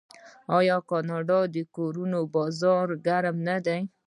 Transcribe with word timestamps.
آیا 0.57 0.77
د 0.83 0.85
کاناډا 0.89 1.39
د 1.55 1.57
کورونو 1.75 2.19
بازار 2.35 2.87
ګرم 3.05 3.35
نه 3.47 3.57
دی؟ 3.65 3.81